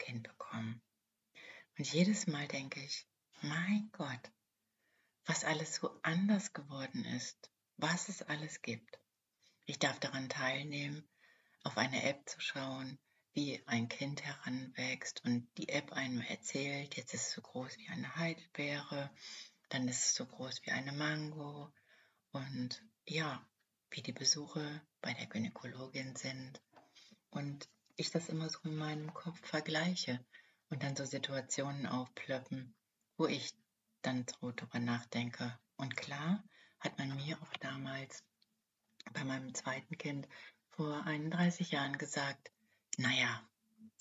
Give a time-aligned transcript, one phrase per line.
[0.00, 0.82] Kind bekommen.
[1.78, 3.06] Und jedes Mal denke ich,
[3.42, 4.32] mein Gott,
[5.26, 8.98] was alles so anders geworden ist, was es alles gibt.
[9.66, 11.08] Ich darf daran teilnehmen,
[11.62, 12.98] auf eine App zu schauen,
[13.32, 17.88] wie ein Kind heranwächst und die App einem erzählt, jetzt ist es so groß wie
[17.88, 19.14] eine Heidelbeere,
[19.68, 21.72] dann ist es so groß wie eine Mango,
[22.32, 23.44] und ja,
[23.90, 26.60] wie die Besuche bei der Gynäkologin sind
[27.30, 27.68] und
[28.00, 30.24] ich das immer so in meinem Kopf vergleiche
[30.70, 32.74] und dann so Situationen aufplöppen,
[33.18, 33.52] wo ich
[34.00, 35.58] dann so drüber nachdenke.
[35.76, 36.42] Und klar
[36.78, 38.24] hat man mir auch damals
[39.12, 40.26] bei meinem zweiten Kind
[40.70, 42.50] vor 31 Jahren gesagt,
[42.96, 43.46] naja,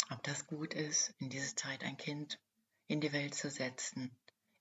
[0.10, 2.40] ob das gut ist, in dieser Zeit ein Kind
[2.88, 4.16] in die Welt zu setzen.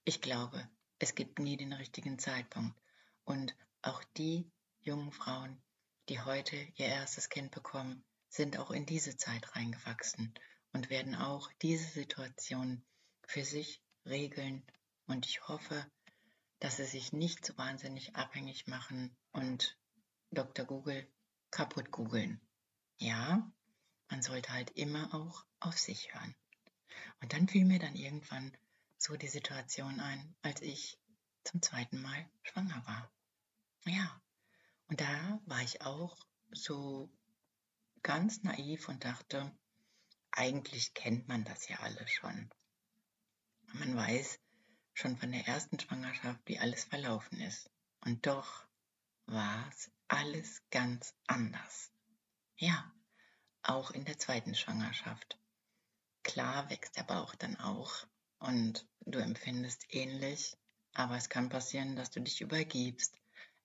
[0.04, 2.76] Ich glaube, es gibt nie den richtigen Zeitpunkt.
[3.24, 5.62] Und auch die jungen Frauen,
[6.08, 10.34] die heute ihr erstes Kind bekommen, sind auch in diese Zeit reingewachsen
[10.72, 12.84] und werden auch diese Situation
[13.26, 14.64] für sich regeln.
[15.06, 15.86] Und ich hoffe,
[16.60, 19.78] dass sie sich nicht so wahnsinnig abhängig machen und
[20.30, 20.66] Dr.
[20.66, 21.10] Google
[21.50, 22.40] kaputt googeln.
[22.98, 23.50] Ja,
[24.08, 26.34] man sollte halt immer auch auf sich hören.
[27.20, 28.56] Und dann fiel mir dann irgendwann
[28.98, 30.98] so die Situation ein, als ich
[31.44, 33.12] zum zweiten Mal schwanger war.
[33.84, 34.20] Ja,
[34.88, 36.16] und da war ich auch
[36.50, 37.10] so
[38.02, 39.52] ganz naiv und dachte,
[40.30, 42.50] eigentlich kennt man das ja alles schon.
[43.74, 44.38] Man weiß
[44.94, 47.70] schon von der ersten Schwangerschaft, wie alles verlaufen ist.
[48.04, 48.66] Und doch
[49.26, 51.90] war es alles ganz anders.
[52.56, 52.92] Ja,
[53.62, 55.38] auch in der zweiten Schwangerschaft.
[56.22, 58.06] Klar wächst der Bauch dann auch
[58.38, 60.56] und du empfindest ähnlich,
[60.92, 63.14] aber es kann passieren, dass du dich übergibst,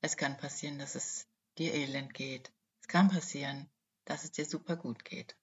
[0.02, 1.28] es kann passieren, dass es
[1.58, 2.52] dir elend geht.
[2.82, 3.70] Es kann passieren,
[4.06, 5.36] dass es dir super gut geht.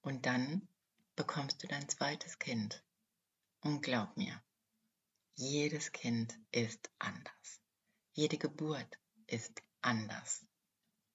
[0.00, 0.68] Und dann
[1.16, 2.82] bekommst du dein zweites Kind.
[3.60, 4.42] Und glaub mir,
[5.34, 7.60] jedes Kind ist anders.
[8.12, 10.44] Jede Geburt ist anders.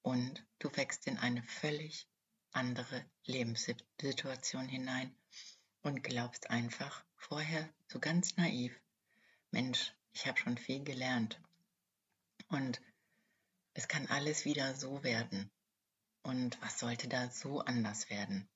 [0.02, 2.08] Und du wächst in eine völlig
[2.52, 5.16] andere Lebenssituation hinein
[5.82, 8.80] und glaubst einfach vorher so ganz naiv,
[9.52, 11.40] Mensch, ich habe schon viel gelernt
[12.48, 12.82] und
[13.74, 15.52] es kann alles wieder so werden.
[16.28, 18.50] Und was sollte da so anders werden?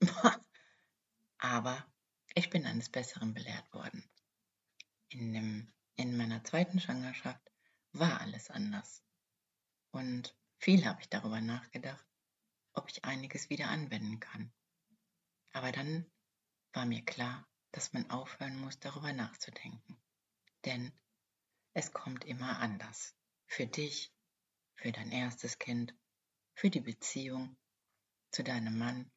[1.36, 1.86] Aber
[2.34, 4.02] ich bin eines Besseren belehrt worden.
[5.10, 7.42] In, dem, in meiner zweiten Schwangerschaft
[7.92, 9.04] war alles anders.
[9.90, 12.06] Und viel habe ich darüber nachgedacht,
[12.72, 14.50] ob ich einiges wieder anwenden kann.
[15.52, 16.10] Aber dann
[16.72, 20.00] war mir klar, dass man aufhören muss, darüber nachzudenken.
[20.64, 20.98] Denn
[21.74, 23.14] es kommt immer anders.
[23.44, 24.14] Für dich,
[24.76, 25.94] für dein erstes Kind,
[26.58, 27.56] für die Beziehung
[28.32, 29.08] zu deinem Mann,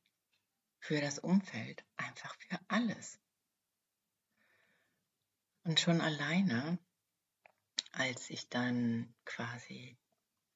[0.79, 3.19] für das Umfeld, einfach für alles.
[5.63, 6.77] Und schon alleine,
[7.93, 9.97] als ich dann quasi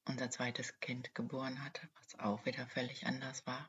[0.04, 3.68] unser zweites Kind geboren hatte, was auch wieder völlig anders war,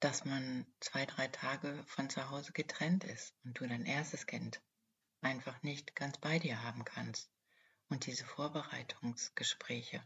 [0.00, 4.62] dass man zwei, drei Tage von zu Hause getrennt ist und du dein erstes Kind
[5.20, 7.30] einfach nicht ganz bei dir haben kannst
[7.90, 10.02] und diese Vorbereitungsgespräche,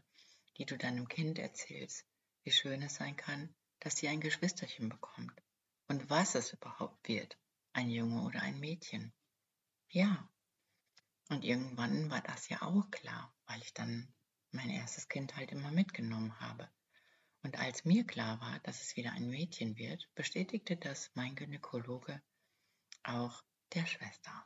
[0.57, 2.05] die du deinem Kind erzählst,
[2.43, 5.41] wie schön es sein kann, dass sie ein Geschwisterchen bekommt
[5.87, 7.37] und was es überhaupt wird,
[7.73, 9.13] ein Junge oder ein Mädchen.
[9.89, 10.29] Ja,
[11.29, 14.13] und irgendwann war das ja auch klar, weil ich dann
[14.51, 16.69] mein erstes Kind halt immer mitgenommen habe.
[17.43, 22.21] Und als mir klar war, dass es wieder ein Mädchen wird, bestätigte das mein Gynäkologe
[23.03, 23.43] auch
[23.73, 24.45] der Schwester.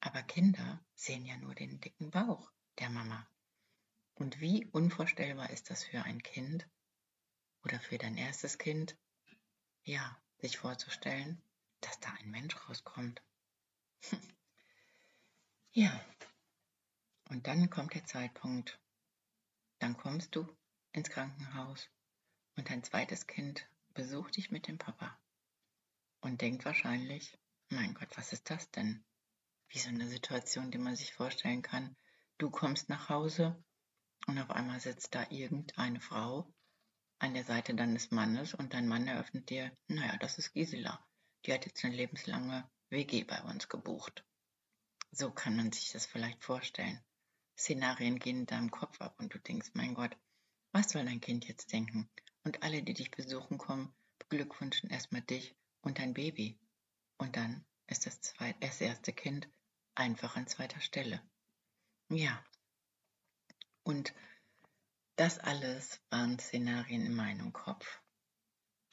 [0.00, 3.26] Aber Kinder sehen ja nur den dicken Bauch der Mama.
[4.14, 6.68] Und wie unvorstellbar ist das für ein Kind
[7.64, 8.96] oder für dein erstes Kind,
[9.84, 11.42] ja, sich vorzustellen,
[11.80, 13.22] dass da ein Mensch rauskommt.
[15.72, 16.04] ja.
[17.28, 18.78] Und dann kommt der Zeitpunkt,
[19.78, 20.46] dann kommst du
[20.92, 21.88] ins Krankenhaus
[22.56, 25.18] und dein zweites Kind besucht dich mit dem Papa
[26.20, 27.38] und denkt wahrscheinlich,
[27.68, 29.04] mein Gott, was ist das denn?
[29.68, 31.96] Wie so eine Situation, die man sich vorstellen kann.
[32.38, 33.62] Du kommst nach Hause
[34.26, 36.52] und auf einmal sitzt da irgendeine Frau
[37.18, 41.04] an der Seite deines Mannes und dein Mann eröffnet dir, naja, das ist Gisela.
[41.44, 44.24] Die hat jetzt eine lebenslange WG bei uns gebucht.
[45.10, 47.00] So kann man sich das vielleicht vorstellen.
[47.56, 50.16] Szenarien gehen in deinem Kopf ab und du denkst, mein Gott,
[50.72, 52.10] was soll dein Kind jetzt denken?
[52.44, 56.58] Und alle, die dich besuchen kommen, beglückwünschen erstmal dich und dein Baby.
[57.18, 59.48] Und dann ist das, zweite, das erste Kind
[59.94, 61.22] einfach an zweiter Stelle.
[62.08, 62.44] Ja.
[63.84, 64.14] Und
[65.16, 68.00] das alles waren Szenarien in meinem Kopf.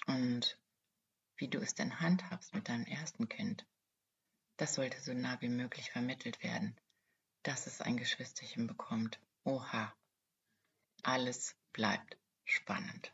[0.07, 0.59] Und
[1.37, 3.65] wie du es denn handhabst mit deinem ersten Kind,
[4.57, 6.75] das sollte so nah wie möglich vermittelt werden,
[7.43, 9.19] dass es ein Geschwisterchen bekommt.
[9.45, 9.95] Oha,
[11.03, 13.13] alles bleibt spannend.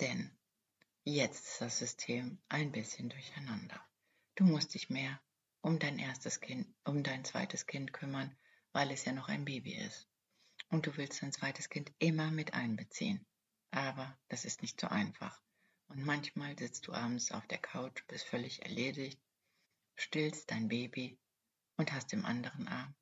[0.00, 0.36] Denn
[1.04, 3.80] jetzt ist das System ein bisschen durcheinander.
[4.34, 5.20] Du musst dich mehr
[5.60, 8.36] um dein erstes Kind, um dein zweites Kind kümmern,
[8.72, 10.08] weil es ja noch ein Baby ist.
[10.74, 13.24] Und du willst dein zweites Kind immer mit einbeziehen.
[13.70, 15.40] Aber das ist nicht so einfach.
[15.86, 19.22] Und manchmal sitzt du abends auf der Couch, bist völlig erledigt,
[19.94, 21.16] stillst dein Baby
[21.76, 22.92] und hast im anderen Arm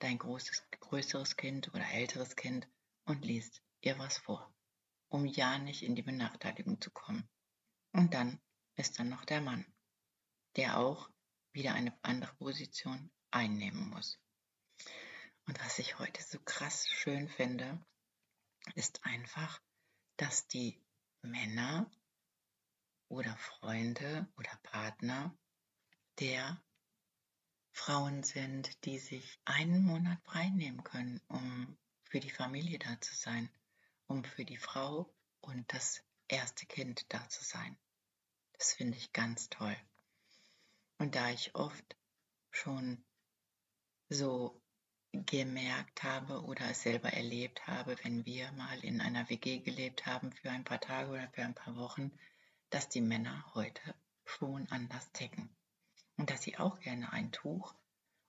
[0.00, 2.68] dein großes, größeres Kind oder älteres Kind
[3.06, 4.54] und liest ihr was vor,
[5.08, 7.26] um ja nicht in die Benachteiligung zu kommen.
[7.92, 8.38] Und dann
[8.76, 9.64] ist dann noch der Mann
[10.56, 11.08] der auch
[11.52, 14.18] wieder eine andere Position einnehmen muss.
[15.48, 17.82] Und was ich heute so krass schön finde,
[18.74, 19.62] ist einfach,
[20.18, 20.78] dass die
[21.22, 21.90] Männer
[23.08, 25.34] oder Freunde oder Partner
[26.18, 26.62] der
[27.72, 33.14] Frauen sind, die sich einen Monat frei nehmen können, um für die Familie da zu
[33.14, 33.48] sein,
[34.06, 35.10] um für die Frau
[35.40, 37.74] und das erste Kind da zu sein.
[38.52, 39.76] Das finde ich ganz toll.
[40.98, 41.96] Und da ich oft
[42.50, 43.02] schon
[44.10, 44.60] so
[45.12, 50.32] gemerkt habe oder es selber erlebt habe, wenn wir mal in einer WG gelebt haben
[50.32, 52.12] für ein paar Tage oder für ein paar Wochen,
[52.70, 53.94] dass die Männer heute
[54.24, 55.48] schon anders ticken
[56.16, 57.74] und dass sie auch gerne ein Tuch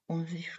[0.08, 0.50] um sich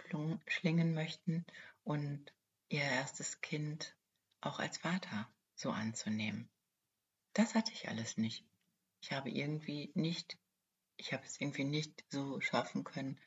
[0.47, 1.45] schlingen möchten
[1.83, 2.31] und
[2.69, 3.95] ihr erstes Kind
[4.39, 6.49] auch als Vater so anzunehmen.
[7.33, 8.45] Das hatte ich alles nicht.
[9.01, 10.37] Ich habe irgendwie nicht
[11.01, 13.19] ich habe es irgendwie nicht so schaffen können,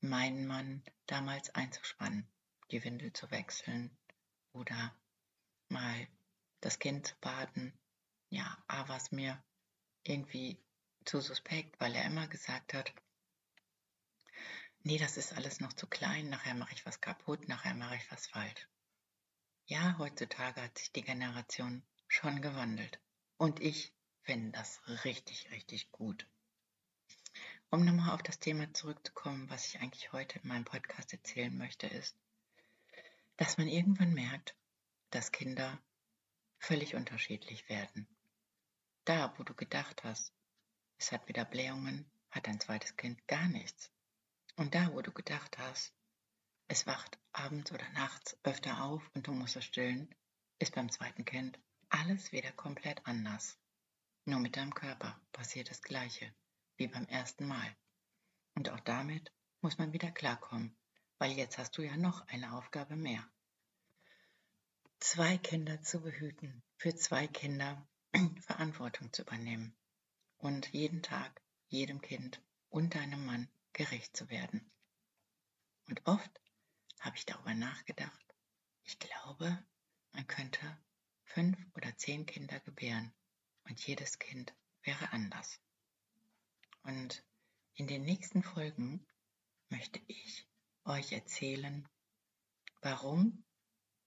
[0.00, 2.26] meinen Mann damals einzuspannen,
[2.70, 3.96] die Windel zu wechseln
[4.52, 4.94] oder
[5.68, 6.08] mal
[6.60, 7.72] das Kind zu baden.
[8.30, 9.42] Ja, A war es mir
[10.02, 10.58] irgendwie
[11.04, 12.92] zu suspekt, weil er immer gesagt hat,
[14.82, 18.10] nee, das ist alles noch zu klein, nachher mache ich was kaputt, nachher mache ich
[18.10, 18.68] was falsch.
[19.66, 23.00] Ja, heutzutage hat sich die Generation schon gewandelt.
[23.36, 23.92] Und ich
[24.22, 26.26] finde das richtig, richtig gut.
[27.70, 31.86] Um nochmal auf das Thema zurückzukommen, was ich eigentlich heute in meinem Podcast erzählen möchte,
[31.86, 32.16] ist,
[33.38, 34.56] dass man irgendwann merkt,
[35.10, 35.80] dass Kinder
[36.58, 38.08] völlig unterschiedlich werden.
[39.04, 40.34] Da, wo du gedacht hast,
[40.98, 43.92] es hat wieder Blähungen, hat dein zweites Kind gar nichts.
[44.56, 45.94] Und da, wo du gedacht hast,
[46.66, 50.12] es wacht abends oder nachts öfter auf und du musst es stillen,
[50.58, 53.56] ist beim zweiten Kind alles wieder komplett anders.
[54.24, 56.34] Nur mit deinem Körper passiert das Gleiche
[56.76, 57.76] wie beim ersten Mal.
[58.56, 60.76] Und auch damit muss man wieder klarkommen,
[61.18, 63.28] weil jetzt hast du ja noch eine Aufgabe mehr.
[65.00, 67.86] Zwei Kinder zu behüten, für zwei Kinder
[68.42, 69.76] Verantwortung zu übernehmen
[70.38, 74.70] und jeden Tag jedem Kind und deinem Mann gerecht zu werden.
[75.86, 76.40] Und oft
[77.00, 78.34] habe ich darüber nachgedacht,
[78.84, 79.62] ich glaube,
[80.12, 80.78] man könnte
[81.24, 83.12] fünf oder zehn Kinder gebären
[83.64, 85.60] und jedes Kind wäre anders.
[86.82, 87.22] Und
[87.74, 89.06] in den nächsten Folgen
[89.68, 90.48] möchte ich
[90.88, 91.86] euch erzählen,
[92.80, 93.44] warum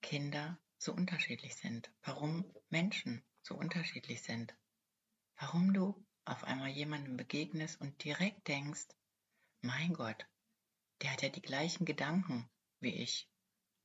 [0.00, 4.56] Kinder so unterschiedlich sind, warum Menschen so unterschiedlich sind,
[5.36, 8.88] warum du auf einmal jemandem begegnest und direkt denkst,
[9.60, 10.26] mein Gott,
[11.00, 13.28] der hat ja die gleichen Gedanken wie ich.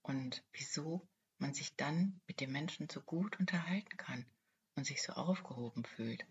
[0.01, 4.25] Und wieso man sich dann mit dem Menschen so gut unterhalten kann
[4.75, 6.25] und sich so aufgehoben fühlt,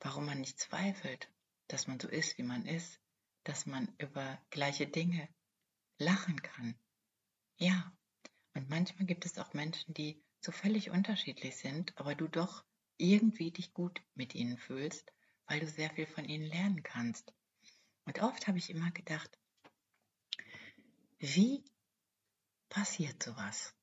[0.00, 1.30] warum man nicht zweifelt,
[1.68, 3.00] dass man so ist, wie man ist,
[3.44, 5.28] dass man über gleiche Dinge
[5.98, 6.78] lachen kann.
[7.58, 7.92] Ja,
[8.54, 12.64] und manchmal gibt es auch Menschen, die so völlig unterschiedlich sind, aber du doch
[12.98, 15.12] irgendwie dich gut mit ihnen fühlst,
[15.46, 17.32] weil du sehr viel von ihnen lernen kannst.
[18.04, 19.38] Und oft habe ich immer gedacht,
[21.18, 21.64] wie
[22.68, 23.74] passiert sowas?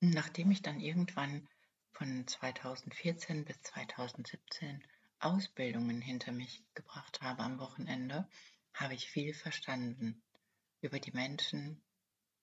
[0.00, 1.48] Nachdem ich dann irgendwann
[1.92, 4.84] von 2014 bis 2017
[5.18, 8.28] Ausbildungen hinter mich gebracht habe am Wochenende,
[8.74, 10.22] habe ich viel verstanden
[10.80, 11.82] über die Menschen,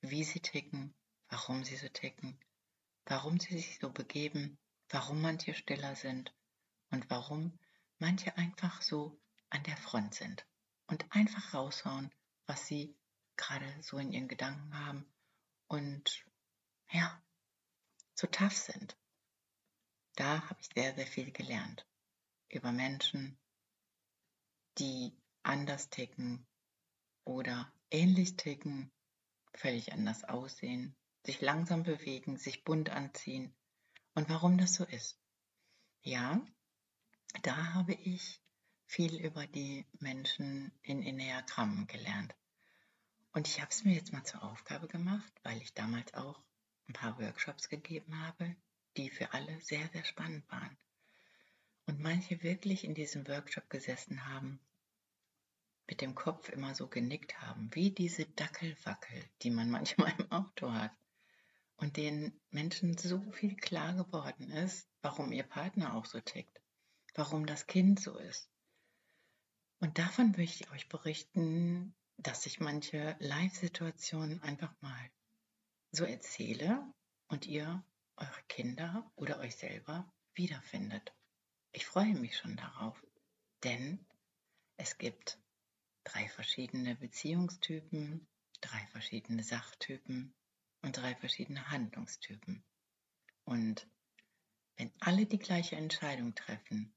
[0.02, 0.94] wie sie ticken,
[1.30, 2.40] warum sie so ticken,
[3.06, 4.58] warum sie sich so begeben,
[4.90, 6.34] warum manche stiller sind
[6.90, 7.58] und warum
[8.00, 10.46] manche einfach so an der Front sind
[10.88, 12.14] und einfach raushauen,
[12.46, 12.96] was sie
[13.36, 15.06] gerade so in ihren Gedanken haben
[15.68, 16.26] und
[16.92, 17.22] ja,
[18.14, 18.98] so tough sind.
[20.16, 21.88] Da habe ich sehr, sehr viel gelernt
[22.50, 23.38] über Menschen,
[24.78, 26.46] die anders ticken
[27.26, 28.92] oder ähnlich ticken,
[29.54, 30.96] völlig anders aussehen,
[31.26, 33.54] sich langsam bewegen, sich bunt anziehen
[34.16, 35.18] und warum das so ist.
[36.02, 36.46] Ja,
[37.44, 38.42] da habe ich
[38.86, 42.36] viel über die Menschen in Enneagrammen gelernt.
[43.32, 46.44] Und ich habe es mir jetzt mal zur Aufgabe gemacht, weil ich damals auch
[46.88, 48.56] ein paar Workshops gegeben habe,
[48.98, 50.78] die für alle sehr, sehr spannend waren.
[51.86, 54.60] Und manche wirklich in diesem Workshop gesessen haben,
[55.88, 60.72] mit dem Kopf immer so genickt haben, wie diese Dackelwackel, die man manchmal im Auto
[60.72, 60.92] hat.
[61.76, 66.62] Und den Menschen so viel klar geworden ist, warum ihr Partner auch so tickt,
[67.16, 68.50] warum das Kind so ist.
[69.80, 75.12] Und davon möchte ich euch berichten, dass ich manche Live-Situationen einfach mal
[75.92, 76.82] so erzähle
[77.28, 77.84] und ihr
[78.16, 81.14] eure Kinder oder euch selber wiederfindet.
[81.72, 83.04] Ich freue mich schon darauf,
[83.64, 84.06] denn
[84.78, 85.38] es gibt
[86.04, 88.28] drei verschiedene Beziehungstypen,
[88.62, 90.34] drei verschiedene Sachtypen
[90.82, 92.64] und drei verschiedene Handlungstypen.
[93.46, 93.88] Und
[94.78, 96.94] wenn alle die gleiche Entscheidung treffen,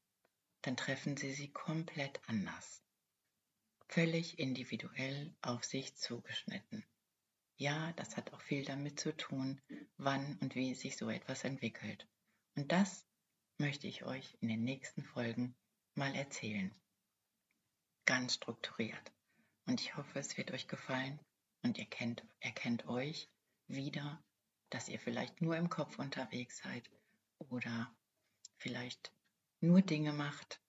[0.63, 2.83] dann treffen sie sie komplett anders
[3.89, 6.85] völlig individuell auf sich zugeschnitten.
[7.57, 9.61] Ja, das hat auch viel damit zu tun,
[9.97, 12.07] wann und wie sich so etwas entwickelt.
[12.55, 13.07] Und das
[13.59, 15.55] möchte ich euch in den nächsten Folgen
[15.95, 16.75] mal erzählen.
[18.07, 19.13] Ganz strukturiert.
[19.67, 21.21] Und ich hoffe, es wird euch gefallen
[21.63, 23.29] und ihr kennt, erkennt euch
[23.67, 24.23] wieder,
[24.71, 26.89] dass ihr vielleicht nur im Kopf unterwegs seid
[27.39, 27.95] oder
[28.57, 29.13] vielleicht
[29.61, 30.63] nur Dinge macht,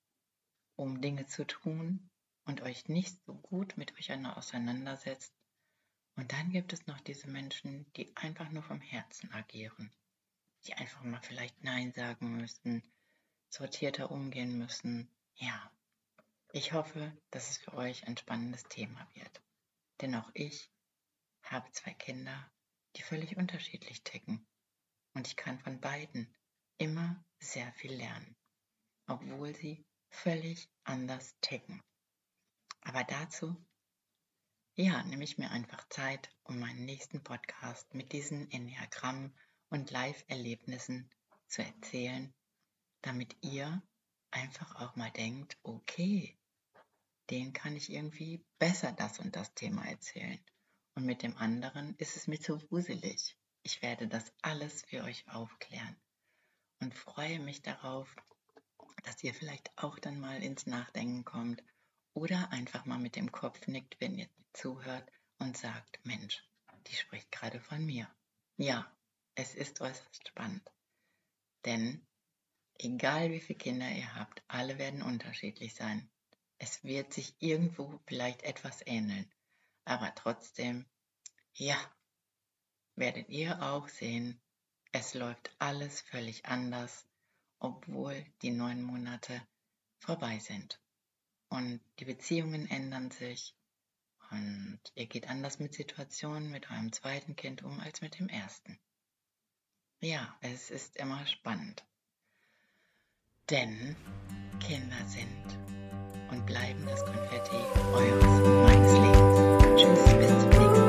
[0.76, 2.10] um Dinge zu tun,
[2.48, 5.34] und euch nicht so gut mit euch auseinandersetzt.
[6.16, 9.92] Und dann gibt es noch diese Menschen, die einfach nur vom Herzen agieren,
[10.66, 12.82] die einfach mal vielleicht Nein sagen müssen,
[13.50, 15.12] sortierter umgehen müssen.
[15.36, 15.72] Ja,
[16.58, 19.44] ich hoffe, dass es für euch ein spannendes Thema wird.
[20.02, 20.72] Denn auch ich
[21.44, 22.52] habe zwei Kinder,
[22.96, 24.44] die völlig unterschiedlich ticken.
[25.14, 26.36] Und ich kann von beiden
[26.80, 28.36] immer sehr viel lernen,
[29.06, 31.80] obwohl sie völlig anders ticken.
[32.82, 33.56] Aber dazu,
[34.74, 39.38] ja, nehme ich mir einfach Zeit, um meinen nächsten Podcast mit diesen Enneagrammen
[39.70, 41.12] und Live-Erlebnissen
[41.46, 42.34] zu erzählen,
[43.04, 43.84] damit ihr
[44.32, 46.36] einfach auch mal denkt, okay,
[47.30, 50.40] den kann ich irgendwie besser das und das Thema erzählen.
[50.96, 53.38] Und mit dem anderen ist es mir zu wuselig.
[53.64, 55.96] Ich werde das alles für euch aufklären
[56.80, 58.16] und freue mich darauf,
[59.04, 61.64] dass ihr vielleicht auch dann mal ins Nachdenken kommt
[62.14, 66.44] oder einfach mal mit dem Kopf nickt, wenn ihr zuhört und sagt, Mensch,
[66.88, 68.10] die spricht gerade von mir.
[68.58, 68.92] Ja,
[69.36, 70.68] es ist äußerst spannend.
[71.66, 72.06] Denn
[72.80, 76.10] egal wie viele Kinder ihr habt, alle werden unterschiedlich sein.
[76.60, 79.32] Es wird sich irgendwo vielleicht etwas ähneln.
[79.86, 80.86] Aber trotzdem,
[81.54, 81.78] ja,
[82.96, 84.42] werdet ihr auch sehen,
[84.92, 87.08] es läuft alles völlig anders,
[87.60, 89.42] obwohl die neun Monate
[90.00, 90.80] vorbei sind
[91.50, 93.56] und die Beziehungen ändern sich
[94.32, 98.80] und ihr geht anders mit Situationen mit eurem zweiten Kind um als mit dem ersten.
[100.00, 101.86] Ja, es ist immer spannend.
[103.50, 103.96] Denn
[104.60, 105.58] Kinder sind
[106.32, 107.58] und bleiben das Konfetti
[107.94, 108.24] eures,
[108.64, 109.38] meines Lebens.
[109.76, 110.87] Tschüss, bis zum nächsten Mal.